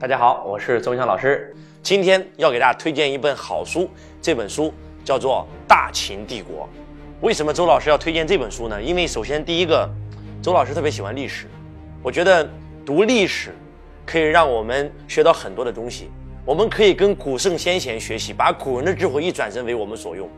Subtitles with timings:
[0.00, 1.52] 大家好，我是周强老师。
[1.82, 3.90] 今天要给大家推荐一本好书，
[4.22, 4.72] 这本书
[5.04, 6.66] 叫做《大秦帝国》。
[7.20, 8.80] 为什么周老师要推荐这本书呢？
[8.80, 9.90] 因为首先第一个，
[10.40, 11.48] 周老师特别喜欢历史，
[12.00, 12.48] 我觉得
[12.86, 13.52] 读历史
[14.06, 16.08] 可以让我们学到很多的东西。
[16.44, 20.28] 我们可以跟古圣先贤学习，把古人的智慧一转身为我们所用。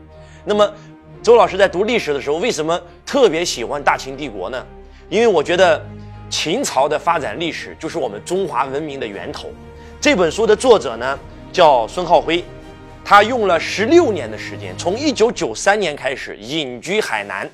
[0.43, 0.73] 那么，
[1.21, 4.65] 周老师在读历史的时候，为什么特别喜欢大秦帝国呢？
[5.07, 5.79] 因为我觉得。
[6.31, 9.49] 秦朝的发展历史就是我们中华文明的源头。
[9.99, 11.19] 这本书的作者呢
[11.51, 12.43] 叫孙浩辉，
[13.03, 17.47] 他用了十六年的时间，从一九九三年开始隐居海南，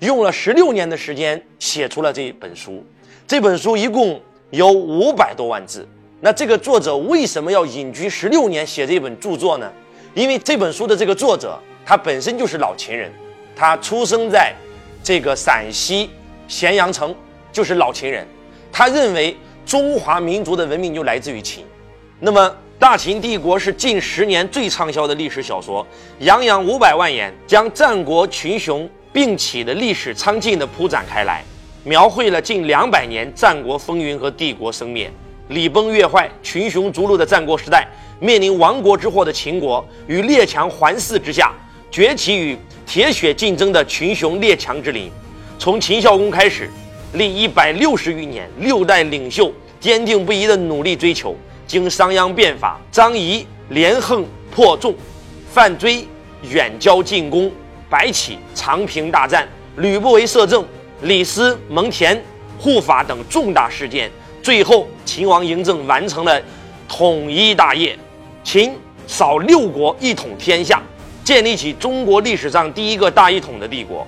[0.00, 2.82] 用了十六年的时间写出了这本书。
[3.28, 4.18] 这本书一共
[4.50, 5.86] 有五百多万字。
[6.20, 9.70] 那这个作者为什么要隐居十六年写这本著作呢？
[10.14, 13.12] 因为这本书的这个作者他本身就是老秦人，
[13.54, 14.54] 他出生在
[15.04, 16.10] 这个陕西
[16.48, 17.14] 咸阳城。
[17.56, 18.28] 就是老秦人，
[18.70, 19.34] 他认为
[19.64, 21.64] 中华民族的文明就来自于秦。
[22.20, 22.46] 那么，
[22.78, 25.86] 《大秦帝国》是近十年最畅销的历史小说，
[26.18, 31.42] 洋洋五百万言，将战国群雄并起的历史苍劲地铺展开来，
[31.82, 35.10] 描绘了近两百年战国风云和帝国生灭、
[35.48, 37.88] 礼崩乐坏、群雄逐鹿的战国时代，
[38.20, 41.54] 面临亡国之祸的秦国与列强环伺之下
[41.90, 45.10] 崛起与铁血竞争的群雄列强之林。
[45.58, 46.68] 从秦孝公开始。
[47.16, 51.34] 历一百六十余年，六代领袖坚定不移的努力追求，
[51.66, 54.94] 经商鞅变法、张仪连横破众、
[55.50, 56.06] 范追
[56.50, 57.50] 远交近攻、
[57.88, 60.64] 白起长平大战、吕不韦摄政、
[61.02, 62.16] 李斯蒙恬
[62.58, 64.10] 护法等重大事件，
[64.42, 66.40] 最后秦王嬴政完成了
[66.88, 67.98] 统一大业，
[68.44, 68.72] 秦
[69.06, 70.82] 扫六国一统天下，
[71.24, 74.06] 建立起中国历史上第一个大一统的帝国。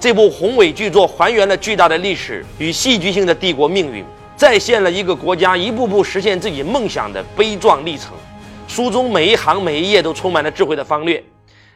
[0.00, 4.02] 这部宏伟巨作还原了巨大的历史与戏剧性的帝国命运，
[4.34, 8.14] 再现了一个国家一步步实现自己梦想的悲壮历程。
[8.66, 11.22] 书中每一行每一页都充满了智慧的方略，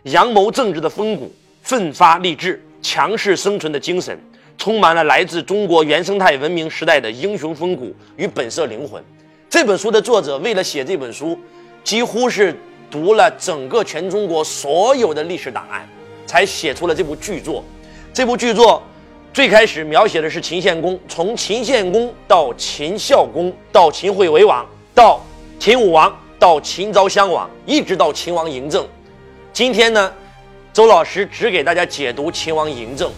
[0.05, 1.31] 阳谋政治的风骨，
[1.61, 4.19] 奋发励志、强势生存的精神，
[4.57, 9.05] 充满了来自中国原生态文明时代的英雄风骨与本色灵魂。
[9.51, 11.39] 这本书的作者为了写这本书，
[11.83, 12.57] 几乎是
[12.91, 15.87] 读了整个全中国所有的历史档案，
[16.25, 17.63] 才写出了这部巨作。
[18.15, 18.81] 这部剧作
[19.33, 24.65] 最开始描写的是秦献公，从秦献公到秦孝公，到秦惠文王，
[24.95, 25.21] 到
[25.59, 28.87] 秦武王，到秦昭襄王，一直到秦王嬴政。
[29.53, 30.13] 今天呢，
[30.73, 33.11] 周老师只给大家解读秦王嬴政。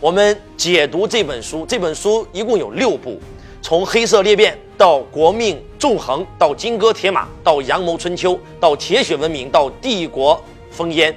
[0.00, 3.20] 我们解读这本书，这本书一共有六部，
[3.60, 10.42] 从黑色裂变到国命纵横，到金戈铁马，到阳谋春秋，到铁血文明，到帝国
[10.74, 11.14] 烽烟。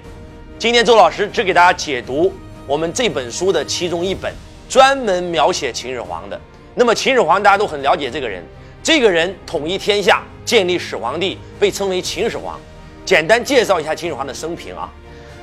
[0.60, 2.30] 今天周老师只给大家解读。
[2.66, 4.34] 我们这本书的其中一本，
[4.70, 6.40] 专门描写秦始皇的。
[6.76, 8.42] 那么秦始皇大家都很了解这个人，
[8.82, 12.58] 这个人统一天下，建立始皇帝，被称为秦始皇。
[13.04, 14.90] 简单介绍一下秦始皇的生平啊。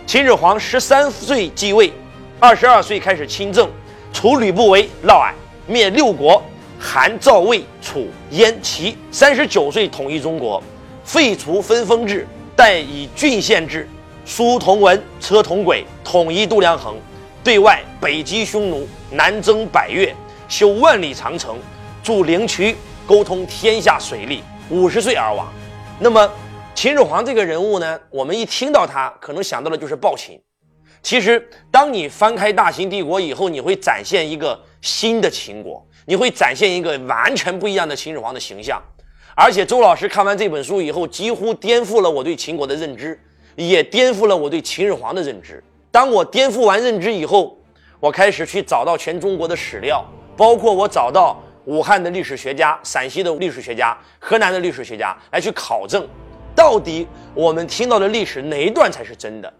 [0.07, 1.93] 秦始皇十三岁继位，
[2.39, 3.69] 二十二岁开始亲政，
[4.15, 5.33] 除吕不韦、嫪毐，
[5.67, 6.43] 灭六国，
[6.79, 8.97] 韩、赵、魏、楚、燕、齐。
[9.13, 10.61] 三十九岁统一中国，
[11.05, 12.27] 废除分封制，
[12.57, 13.87] 代以郡县制，
[14.25, 16.97] 书同文，车同轨，统一度量衡。
[17.43, 20.15] 对外北击匈奴，南征百越，
[20.47, 21.59] 修万里长城，
[22.03, 24.43] 筑灵渠，沟通天下水利。
[24.69, 25.51] 五十岁而亡。
[25.99, 26.31] 那么，
[26.75, 27.99] 秦始皇这个人物呢？
[28.11, 30.39] 我们一听到他，可能想到的就是暴秦。
[31.03, 38.81] 其实，当你翻开大秦帝国以后，你会展现一个新的秦国，你会展现一个完全不一样的秦始皇的形象。
[39.34, 43.19] 而且，周老师看完这本书以后，几乎颠覆了我对秦国的认知，
[43.57, 45.65] 也颠覆了我对秦始皇的认知。
[45.93, 47.59] 当我颠覆完认知以后，
[47.99, 50.05] 我开始去找到全中国的史料，
[50.37, 56.06] 包括我找到武汉的历史学家、陕西的历史学家、河南的历史学家来去考证，
[56.55, 59.53] 到底我们听到的历史哪一段才是真的？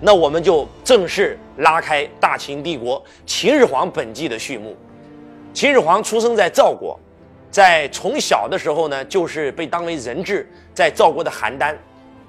[0.00, 4.76] 那我们就正式拉开大秦帝国秦始皇本纪的序幕。
[5.54, 6.98] 秦始皇出生在赵国，
[7.48, 11.76] 在从小的时候呢，就是被当为人质，在赵国的邯郸。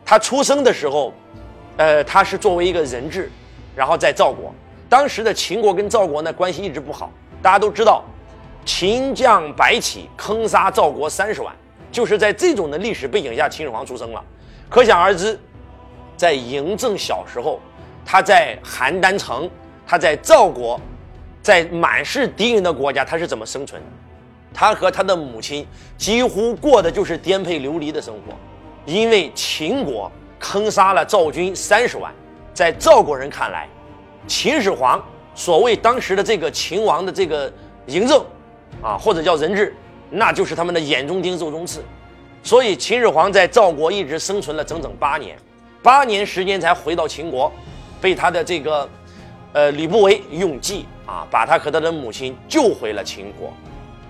[0.05, 1.11] 他出生的时候。
[1.81, 3.27] 呃，他是作为一个人质，
[3.75, 4.53] 然后在赵国。
[4.87, 7.09] 当时的秦国跟赵国呢关系一直不好。
[7.41, 8.03] 大家都知道，
[8.63, 11.51] 秦将白起坑杀赵国三十万，
[11.91, 14.23] 就是在这种的历史背景下，秦始皇出生了。
[14.69, 15.39] 可想而知，
[16.15, 17.59] 在嬴政小时候，
[18.05, 19.49] 他在邯郸城，
[19.87, 20.79] 他在赵国，
[21.41, 23.87] 在满是敌人的国家，他是怎么生存的？
[24.53, 25.65] 他和他的母亲
[25.97, 28.35] 几乎过的就是颠沛流离的生活，
[28.85, 30.11] 因为秦国。
[30.41, 32.11] 坑杀了赵军三十万，
[32.51, 33.69] 在赵国人看来，
[34.27, 35.01] 秦始皇
[35.35, 37.49] 所谓当时的这个秦王的这个
[37.87, 38.25] 嬴政，
[38.81, 39.73] 啊，或者叫人质，
[40.09, 41.83] 那就是他们的眼中钉、肉中刺。
[42.43, 45.37] 所以秦始皇在赵国一直生存了整整八年，
[45.83, 47.51] 八年时间才回到秦国，
[48.01, 48.89] 被他的这个，
[49.53, 53.53] 呃，吕不韦用计啊，把他和他的母亲救回了秦国。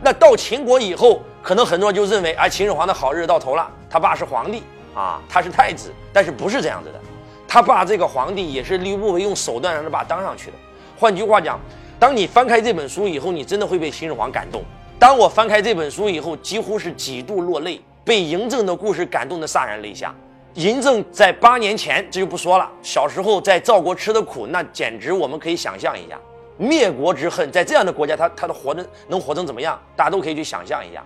[0.02, 4.64] 那到秦国以后，可能很多人就认为，哎，秦始皇的好日子到头了，他爸是皇帝
[4.94, 7.00] 啊，他是太子，但是不是这样子的，
[7.48, 10.54] 他爸这个皇帝也是吕不韦用手段让他爸当上去的。
[10.98, 11.60] 换句话讲，
[12.00, 14.64] 当你翻开这本书以后，你真的会被秦始皇感动。
[15.00, 17.82] 当我翻开这本书以后，几乎是几度落泪。
[18.04, 20.14] 被嬴政的故事感动得潸然泪下。
[20.56, 22.68] 嬴政在八年前，这就不说了。
[22.82, 26.20] 小时候在赵国吃的苦，那简直我们可以想象一下。
[26.58, 29.80] 灭国之恨，在这样的国家，他他的活的能活成怎么样？
[29.96, 31.04] 大家都可以去想象一下。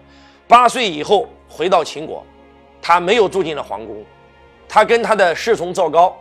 [0.48, 2.26] 八岁以后回到秦国，
[2.88, 4.06] 他没有住进了皇宫，
[4.70, 6.16] 他跟他的侍从赵高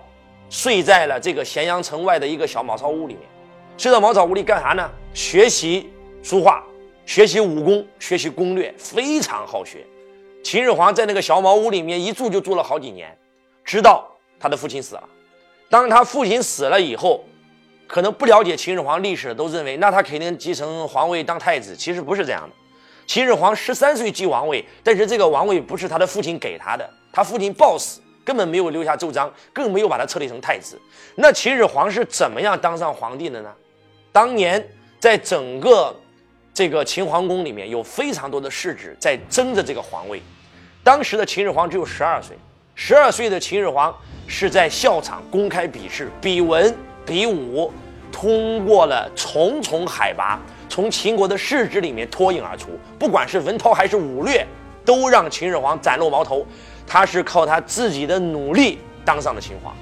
[0.48, 3.22] 睡在了这个咸阳城外的一个小茅草屋里面。
[3.76, 4.90] 睡到茅草屋里干啥呢？
[5.12, 6.64] 学习书画，
[7.04, 9.84] 学习武功，学习攻略，非常好学。
[10.42, 13.14] 秦始皇在那个小茅屋里面一住就住了好几年，
[13.62, 15.04] 直到他的父亲死了。
[15.68, 17.22] 当他父亲死了以后，
[17.86, 21.76] 可能不了解秦始皇历史的都认为，那他肯定继承皇位当太子。
[21.76, 22.56] 其实不是这样的。
[23.06, 30.80] 秦始皇十三岁继王位，但是这个王位不是他的父亲给他的，他父亲暴死，根本没有留下奏章，更没有把他册立成太子。
[31.14, 33.52] 那秦始皇是怎么样当上皇帝的呢？
[34.10, 34.64] 当年
[34.98, 35.94] 在整个
[36.52, 40.22] 这个秦皇宫里面有非常多的世子在争着这个皇位。
[40.82, 42.36] 当时的秦始皇只有十二岁，
[42.74, 43.94] 十二岁的秦始皇
[44.26, 46.74] 是在校场公开比试，比文
[47.04, 47.72] 比武，
[48.10, 52.70] 通过了重重海拔，从秦国的世子里面脱颖而出。
[52.98, 54.46] 不管是文韬还是武略，
[54.84, 56.46] 都让秦始皇崭露矛头。
[56.86, 59.74] 他是靠他自己的努力当上了秦皇。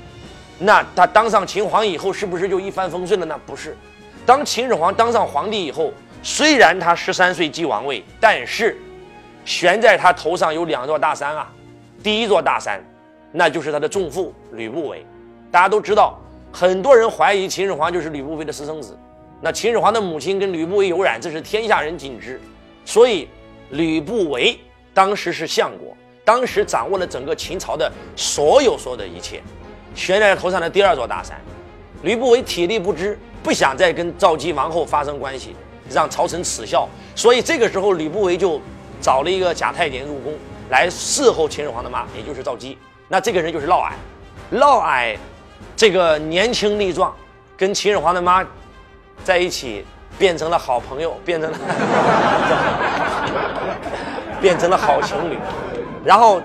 [0.58, 3.38] 那他当上秦皇以后，是不是就一帆风顺了呢？
[3.46, 3.76] 不是。
[4.25, 5.93] 当秦始皇当上皇帝以后，
[6.23, 8.79] 虽然他十三岁继王位，但是。
[9.44, 11.50] 悬在他头上有两座大山啊，
[12.00, 12.81] 第一座大山，
[13.32, 15.05] 那就是他的重父吕不韦。
[15.50, 16.17] 大家都知道，
[16.52, 18.96] 很多人怀疑秦始皇就是吕不韦的私生子。
[19.42, 22.40] 那秦始皇的母亲跟吕不韦有染，这是天下人尽知。
[22.84, 23.28] 所以，
[23.70, 24.56] 吕不韦
[24.94, 29.42] 当时是相国，当时掌握了整个秦朝的所有所有的一切。
[29.94, 31.38] 悬在头上的第二座大山，
[32.04, 35.56] 吕不韦体力不支，不想再跟赵姬王后发生关系，
[35.90, 36.88] 让朝臣耻笑。
[37.16, 38.58] 所以这个时候，吕不韦就。
[39.00, 40.32] 找了一个假太监入宫
[40.70, 42.78] 来伺候秦始皇的妈，也就是赵姬。
[43.08, 43.90] 那这个人就是嫪毐。
[44.52, 45.16] 嫪毐
[45.74, 47.12] 这个年轻力壮，
[47.56, 48.46] 跟秦始皇的妈
[49.24, 49.84] 在一起，
[50.18, 51.58] 变成了好朋友，变成了
[54.40, 55.38] 变成了好情侣。
[56.04, 56.42] 然后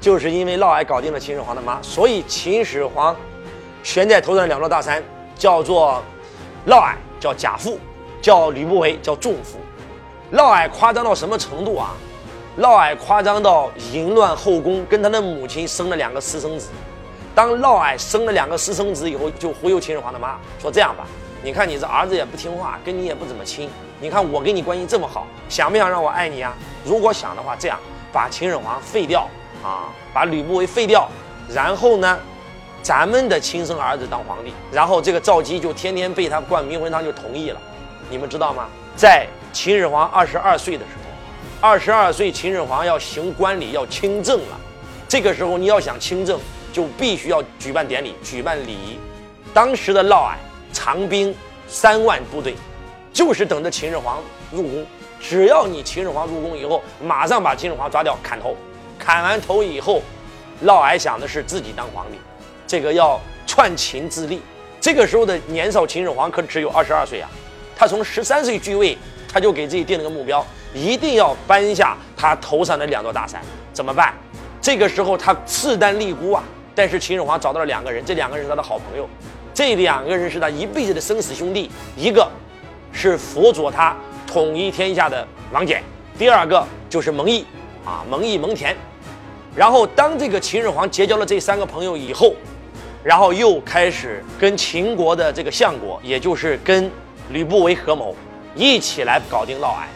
[0.00, 3.16] 就是因为嫪毐搞定了秦始皇的妈，所以秦始皇
[3.82, 5.02] 悬在头上的两座大山
[5.34, 6.02] 叫做
[6.66, 7.78] 嫪毐，叫贾父，
[8.20, 9.58] 叫吕不韦，叫仲父。
[10.30, 11.94] 嫪毐夸张到什么程度啊？
[12.56, 16.68] 嫪毐夸张到淫乱后宫，跟他的母亲生了两个私生子。
[17.34, 21.06] 当嫪毐生了两个私生子以后，就忽悠秦始皇的妈说：“这样吧，
[21.42, 23.68] 你看你这儿子也不听话，跟你也不怎么亲。
[24.00, 26.54] 你看我跟你关系这么好，想不想让我爱你啊？
[26.84, 27.78] 如果想的话，这样
[28.12, 29.28] 把秦始皇废掉
[29.62, 31.08] 啊，把吕不韦废掉，
[31.48, 32.18] 然后呢，
[32.82, 34.52] 咱们的亲生儿子当皇帝。
[34.72, 37.60] 然后这个赵姬就天天被他灌迷魂汤，就同意了。
[38.10, 38.68] 你们知道吗？
[38.96, 44.60] 在。”秦始皇二十二岁的时候，二十二岁，秦始皇要行冠礼，要亲政了。
[45.08, 46.38] 这个时候，你要想亲政，
[46.70, 48.98] 就必须要举办典礼，举办礼仪。
[49.54, 50.34] 当时的嫪毐
[50.88, 51.34] 长兵
[51.66, 52.54] 三万部队，
[53.12, 54.86] 就是等着秦始皇入宫。
[55.20, 58.56] 只要你秦始皇入宫以后，马上把秦始皇抓掉，砍头。
[58.98, 60.00] 砍完头以后，
[60.62, 62.18] 嫪毐想的是自己当皇帝，
[62.66, 64.40] 这个要篡秦自立。
[64.80, 67.28] 这个时候的年少秦始皇可只有二十二岁啊，
[67.76, 68.96] 他从十三岁继位。
[69.30, 70.42] 他就给自己定了个目标，
[70.72, 73.38] 一定要搬下他头上的两座大山。
[73.74, 74.14] 怎么办？
[74.58, 76.42] 这个时候他势单力孤啊。
[76.74, 79.06] 但是秦始皇找到了两个人，这两个人是他的好朋友，
[79.58, 81.68] 这两个人是他一辈子的生死兄弟。
[81.96, 82.30] 一个
[82.92, 85.80] 是辅佐他统一天下的王翦，
[86.16, 87.44] 第二个就是蒙毅
[87.84, 88.72] 啊，蒙毅蒙恬。
[89.56, 92.36] 然后当这个秦始皇结交了这三个朋友以后，
[93.02, 96.88] 然后又开始跟秦国的这个相国，也就是跟
[97.30, 98.14] 吕不韦合谋。
[98.54, 99.86] 一起来搞定嫪毐。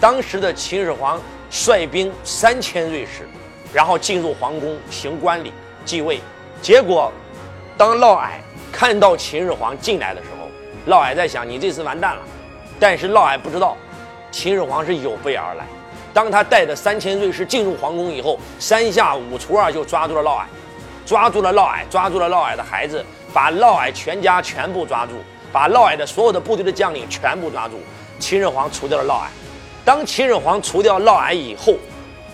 [0.00, 3.28] 当时的秦始皇率兵三千锐士，
[3.74, 5.52] 然后进入皇宫行冠礼
[5.84, 6.18] 继位。
[6.62, 7.12] 结果，
[7.76, 8.30] 当嫪毐
[8.72, 10.48] 看到秦始皇进来的时候，
[10.86, 12.22] 嫪毐在想：你这次完蛋了。
[12.80, 13.76] 但是嫪毐不知道，
[14.32, 15.64] 秦始皇是有备而来。
[16.12, 20.44] 当他带着三千锐士进入皇宫以后，三下五除二就抓住了嫪毐，
[21.06, 25.12] 抓住了嫪毐，抓住了嫪毐的孩子，把嫪毐全家全部抓住，
[25.52, 27.78] 把嫪毐的所有的部队的将领全部抓住。
[28.18, 29.26] 秦始皇除掉了嫪毐。
[29.84, 31.74] 当秦始皇除掉嫪毐以后，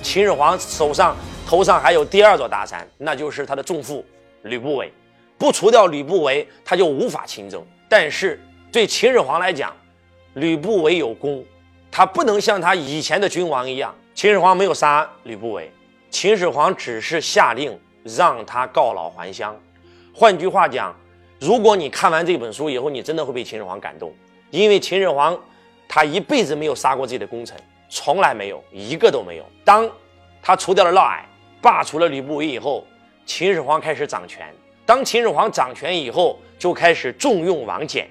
[0.02, 1.16] 秦始皇手上
[1.47, 4.04] 头上还有第二座大山，那就是他的重父
[4.42, 4.92] 吕不韦。
[5.38, 7.64] 不除掉吕不韦，他就无法亲征。
[7.88, 8.38] 但是
[8.73, 9.75] 对秦始皇来讲，
[10.35, 11.45] 吕不韦有功，
[11.90, 13.95] 他不能像他以前的君王一样。
[14.14, 15.71] 秦始皇没有杀吕不韦，
[16.11, 19.57] 秦始皇只是下令让他告老还乡。
[20.12, 20.92] 换句话讲，
[21.38, 24.12] 如果你看完这本书以后，你真的会被秦始皇感动，
[24.50, 25.38] 因为秦始皇
[25.88, 27.57] 他一辈子没有杀过自己的功臣，
[27.88, 29.45] 从来没有一个都没有。
[29.64, 29.88] 当
[30.42, 31.21] 他除掉了嫪毐，
[31.62, 32.85] 罢除了吕不韦以后，
[33.25, 34.52] 秦始皇开始掌权。
[34.88, 38.07] 当秦始皇掌权以后，就开始重用王翦，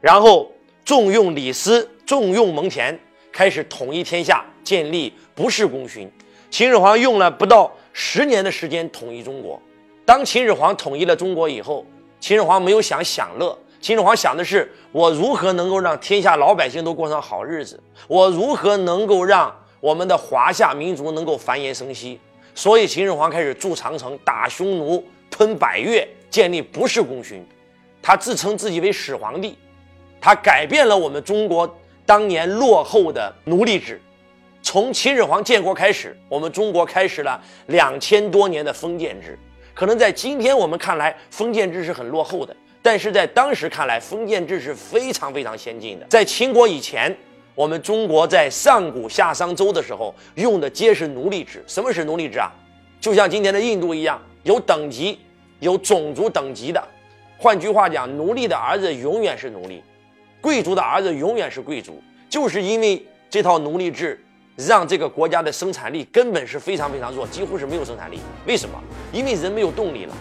[0.00, 0.50] 然后
[0.84, 2.92] 重用李斯，重用蒙恬，
[3.30, 6.10] 开始统一天下，建立不世功勋。
[6.50, 9.62] 秦始皇用了不到十年的时间统一中国。
[10.04, 11.86] 当秦始皇统一了中国以后，
[12.18, 22.18] 秦始皇没有想享乐，秦始皇想的是我如何能够让天下老百姓都过上好日子，我如何能够让我们的华夏民族能够繁衍生息。
[22.56, 25.04] 所以秦始皇开始筑长城，打匈奴。
[25.38, 27.46] 吞百越，建立不世功勋，
[28.02, 29.56] 他自称自己为始皇帝，
[30.20, 34.02] 他改变了我们中国当年落后的奴隶制。
[34.64, 39.38] 从秦始皇建国开始，我们中国开始了两千多年的封建制。
[39.74, 46.06] 可能在今天我们看来，封建制是很落后的，但是在当时看来，封建制是非常非常先进的。
[46.06, 47.16] 在秦国以前，
[47.54, 51.62] 我们中国在上古夏商周的时候用的皆是奴隶制。
[51.68, 52.50] 什么是奴隶制啊？
[53.00, 54.20] 就像今天的印度一样。
[54.44, 55.18] 有等级，
[55.60, 56.82] 有种族等级的。
[57.36, 59.82] 换句话讲，奴隶的儿子永远是奴隶，
[60.40, 62.02] 贵族的儿子永远是贵族。
[62.28, 64.22] 就是因为这套奴隶制，
[64.56, 68.18] 让这个国家的生产力根本是非常非常弱，几乎是没有生产力。
[68.46, 68.78] 为什么？
[69.12, 70.14] 因为人没有动力了。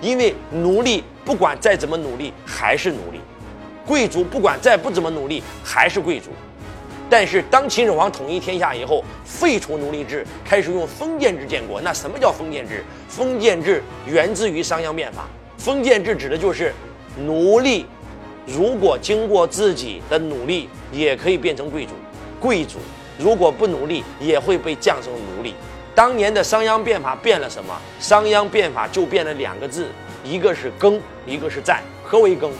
[0.00, 3.20] 因为奴隶不管再怎么努力还是奴隶，
[3.86, 6.30] 贵族不管再不怎么努力还是贵族。
[7.10, 11.80] 但是当秦始皇统一天下以后，废除奴隶制，开始用封建制建国。
[11.80, 12.82] 那什么叫封建制？
[13.08, 15.26] 封建制源自于商鞅变法。
[15.58, 16.74] 封建制指的就是
[17.24, 17.86] 奴隶，
[18.46, 21.92] 如果经过自己的努力，也可以变成贵族；
[22.40, 22.78] 贵族
[23.18, 25.54] 如果不努力，也会被降成奴隶。
[25.94, 27.78] 当年的商鞅变法变了什么？
[28.00, 29.88] 商鞅变法就变了两个字，
[30.24, 31.82] 一个是耕，一个是战。
[32.02, 32.50] 何为耕？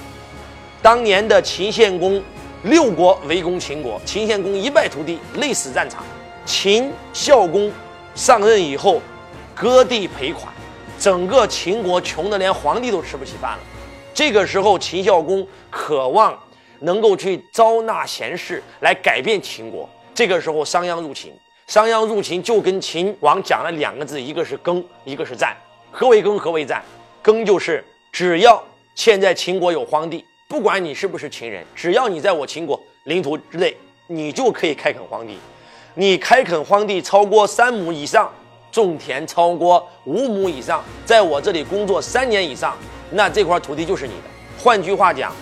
[0.81, 2.23] 当年的秦献公。
[2.65, 6.03] 六国围攻秦国，秦献公一败涂地，累死战场。
[6.47, 7.71] 秦孝公
[8.15, 9.03] 上任以后，
[9.55, 10.49] 割地赔款，
[10.99, 13.59] 整个秦国穷得连皇帝都吃不起饭了。
[14.15, 16.35] 这个时候，秦孝公渴望
[16.81, 19.87] 能够去招纳贤士来改变秦国。
[20.15, 21.35] 这个时候，商鞅入秦，
[21.67, 25.55] 商鞅入秦就跟秦王讲了两个字，一个是耕，一个是战。
[25.91, 26.39] 何为耕？
[26.39, 26.83] 何为战？
[27.21, 28.63] 耕就是只要
[28.95, 30.25] 现在秦国有荒地。
[30.55, 35.37] 不管你是不是秦人，只要你在我秦国领土之内，你就可以开垦荒地。
[35.95, 38.33] 你开垦荒地超过三亩以上，
[38.71, 42.79] 种田超过五亩以上，在我这里工作三年以上，
[43.11, 44.31] 那这块土地就是你的。
[44.57, 45.35] 换句话讲，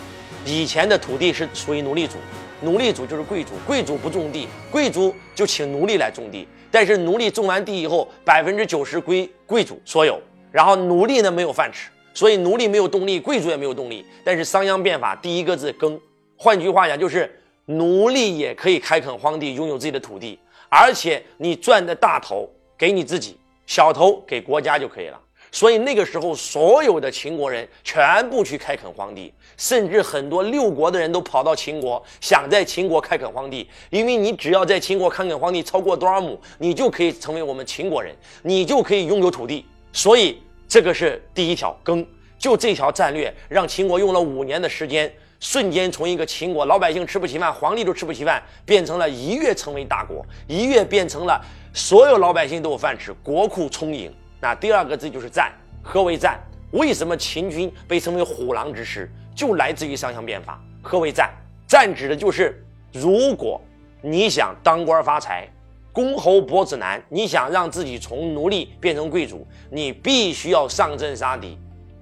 [0.47, 2.15] 以前的土地是属于奴隶主，
[2.63, 6.49] 奴隶主就是贵族，贵族不种地，贵族就请奴隶来种地。
[6.71, 10.19] 但是奴隶种完地以后，百分之九十归贵族所有，
[10.51, 11.91] 然后奴隶呢没有饭吃。
[12.15, 14.05] 所以奴隶没有动力，贵族也没有动力。
[14.23, 15.99] 但是商鞅变法第一个字耕，
[16.37, 17.31] 换句话讲就是
[17.67, 20.39] 奴隶也可以开垦荒地，拥有自己的土地，
[20.69, 25.19] 而且你赚的大头给你自己，小头给国家就可以了。
[25.51, 39.65] 所以那个时候，所有的秦国人全部去开垦荒地，甚至很多六国的人都跑到秦国，想在秦国开垦荒地，因为你只要在秦国开垦荒地超过多少亩，你就可以成为我们秦国人，你就可以拥有土地。
[39.93, 40.43] 所以。
[40.73, 42.03] 这个是第一条耕，
[42.39, 51.39] 就这条战略让秦国用了五年的时间，瞬间从一个秦国老百姓吃不起饭，皇帝都吃不起饭，变成了一跃成为大国，一跃变成了
[51.75, 54.11] 所有老百姓都有饭吃，国库充盈。
[54.41, 55.53] 那第二个字就是战。
[55.83, 56.41] 何为战？
[56.71, 59.11] 为什么秦军被称为虎狼之师？
[59.37, 60.59] 就来自于商鞅变法。
[60.81, 61.31] 何为战？
[61.69, 62.65] 战指的就是
[62.95, 63.61] 如果
[64.01, 65.47] 你想当官发财。
[65.93, 71.59] 公侯伯子男，你想让自己从奴隶变成贵族，你必须要上阵杀敌，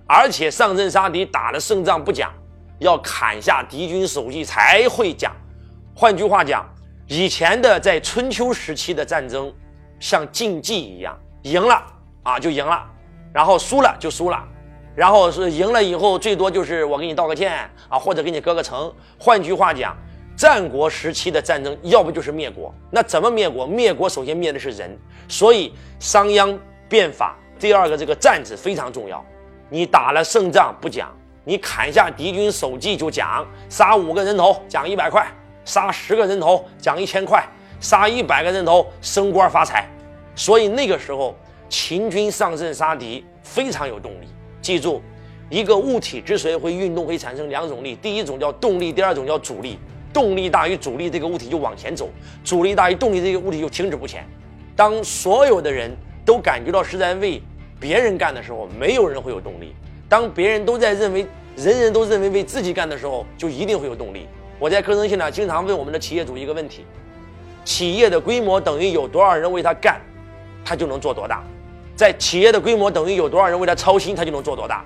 [0.07, 2.33] 而且上阵杀敌打了胜仗不讲，
[2.79, 5.35] 要砍下敌军首级才会讲。
[5.93, 6.65] 换句话讲，
[7.09, 9.53] 以前的在春秋时期的战争
[9.99, 11.85] 像竞技一样，赢了
[12.23, 12.89] 啊就赢了，
[13.33, 14.41] 然后输了就输了，
[14.95, 18.93] 然后是赢了以后最多就是我给你道个歉啊，或者给你割个城。
[19.19, 19.97] 换句话讲。
[20.41, 22.75] 战国时期的战争，要不就是灭国。
[22.91, 23.67] 那怎么灭国？
[23.67, 29.23] 灭国首先灭的是人，所以商鞅变法第二个这个战字非常重要。
[29.69, 35.31] 你打了胜仗不讲，你砍下敌军首级就讲，杀五个人头奖一百块，
[35.67, 37.47] 杀十个人头奖一千块，
[37.79, 39.87] 杀一百个人头升官发财。
[40.35, 41.37] 所以那个时候
[41.69, 44.29] 秦军上阵杀敌非常有动力。
[44.63, 45.03] 记住，
[45.51, 49.79] 一个物体之所以会运动，会产生两种力，第一种叫动力，第二种叫阻力。
[50.13, 52.07] 动力大于阻力，这个物体就往前走；
[52.43, 54.27] 阻力大于动力，这个物体就停止不前。
[54.75, 55.91] 当所有的人
[56.25, 57.41] 都感觉到是在为
[57.79, 59.75] 别人干的时候，没有人会有动力；
[60.09, 61.27] 当别人都在认为
[61.57, 64.27] 人人都认为为自己干的时候，就一定会有动力。
[64.59, 66.85] 我在课程现场经常问我们的企业主一个问题：
[67.65, 70.01] 企业的规模等于有多少人为他干，
[70.65, 71.43] 他就能做多大？
[71.95, 74.85] 在企业的规模等于有多少人为他操心，他就能做多大？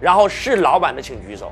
[0.00, 1.50] 然后是老板的请举手。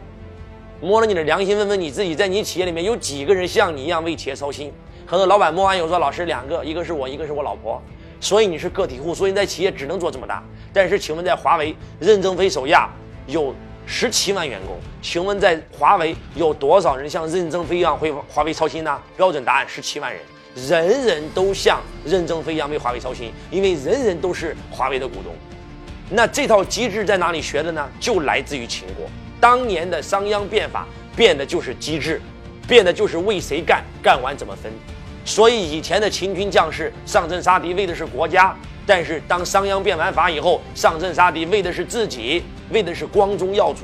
[0.83, 4.73] 摸了你的良心，问问你自己，在你企业里面有几个人像你一样为企业操心？
[5.07, 7.81] 很多老板摸完以后说：“老师，两个，一个是我，一个是我老婆。”
[8.21, 10.43] 所以你是个体户，所以你在企业只能做这么大。
[10.73, 12.91] 但是，请问在华为，任正非手下
[13.29, 13.55] 有
[13.87, 19.01] 十七万员工，请问在华为有多少人像任正非一样为华为操心呢？
[19.17, 20.21] 标准答案：十七万人，
[20.69, 25.33] 人人都像任正非一样为华为操心，因为人人都是华为的股东。
[26.11, 27.89] 那这套机制在哪里学的呢？
[28.01, 29.09] 就来自于秦国。
[29.43, 32.21] 当年的商鞅变法，变的就是机制，
[32.69, 34.71] 变的就是为谁干，干完怎么分。
[35.25, 38.57] 所以以前的秦军将士上阵杀敌，为的是国家；
[38.87, 43.81] 但是当商鞅变完法以后，上阵杀敌为的是自己，为的是光宗耀祖。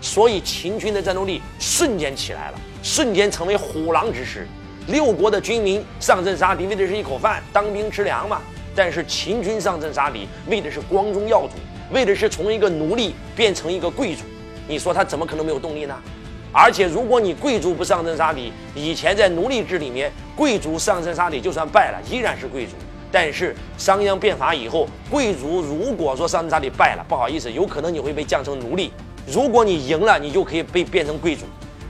[0.00, 4.46] 所以秦军的战斗力瞬间起来了，瞬间成为虎狼之师。
[4.86, 8.40] 六国的军民上阵杀敌，为的是一口饭，当兵吃粮嘛。
[8.76, 11.54] 但是秦军上阵杀敌，为的是光宗耀祖，
[11.92, 14.22] 为的是从一个奴隶变成一个贵族。
[14.70, 15.96] 你说他怎么可能没有动力呢？
[16.52, 22.74] 而且如果你贵族不上阵杀敌，以前在奴隶制里面，贵族上阵杀敌就算败了，依然是贵族。
[23.10, 28.92] 但是商鞅变法以后，贵族如果说上阵杀敌败了，不好意思，有可能你会被降成奴隶；
[29.26, 31.46] 如果你赢了，你就可以被变成贵族。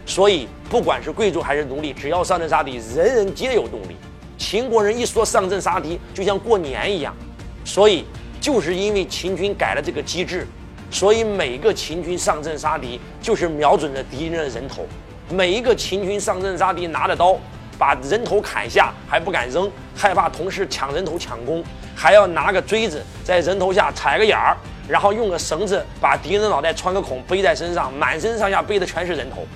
[0.07, 3.97] 所以不管是贵族还是奴隶，只要上阵杀敌，人人皆有动力。
[4.39, 7.15] 秦国人一说上阵杀敌，就像过年一样。
[7.62, 8.07] 所以
[8.40, 10.47] 就是因为秦军改了这个机制。
[10.90, 14.87] 所以每个秦军上阵杀敌，就是瞄准着敌人的人头。
[15.31, 17.37] 每一个秦军上阵杀敌，拿着刀
[17.79, 21.62] 把人头砍下，还不敢扔，害怕同事抢人头抢功，
[21.94, 24.57] 还要拿个锥子在人头下踩个眼儿，
[24.88, 29.46] 然后用个绳子把敌人的脑袋穿个孔背在身上，满身上下背的全是人头。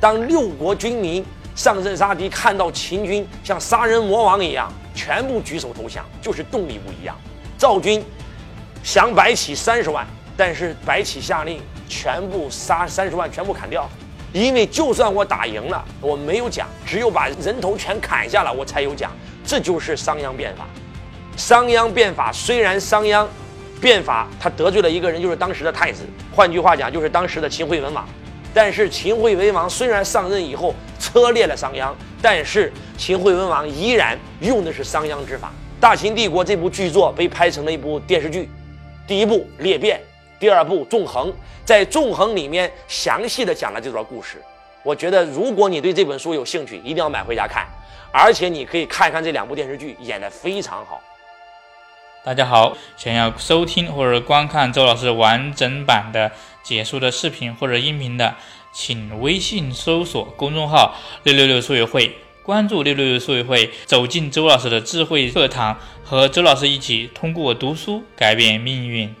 [0.00, 1.24] 当六国军民
[1.56, 7.16] 上阵杀敌，看到秦军像杀人魔王一样，全部举手投降，就是动力不一样。
[7.58, 8.04] 赵军
[8.84, 10.06] 降白起三十万。
[10.36, 13.88] 但是白起下令全部杀三十万，全部砍掉，
[14.32, 19.12] 因为就算我打赢了，我没有奖，只有把人头全砍下了，我才有奖。
[19.44, 20.66] 这就是商鞅变法。
[21.36, 23.26] 商鞅变法虽然商鞅
[23.80, 26.02] 变法他得罪了一个人，就是当时的太子，
[26.34, 28.08] 换句话讲就是当时的秦惠文王。
[28.54, 31.92] 但是秦惠文王虽然上任以后车裂了商鞅，
[32.22, 35.52] 但是秦惠文王依然用的是商鞅之法。
[35.80, 38.48] 大秦帝国这部剧作被拍成了一部电视剧，
[39.06, 39.98] 第一部《裂变》。
[40.44, 41.30] 第二部《纵横》
[41.64, 44.42] 在《纵横》里面详细的讲了这段故事。
[44.82, 47.66] 我觉得，如果你对这本书有兴趣，一定要买回家看。
[48.12, 51.02] 而且你可以看一看这两部电视剧，演得非常好。
[52.26, 56.30] 大家好，想要收听或者观看周老师完整版的
[56.62, 58.34] 解说的视频或者音频的，
[58.70, 69.14] 请微信搜索公众号“六六六数学会”，关注“六六六数学会”，走进周老师的智慧课堂，和周老师一起通过读书改变命运。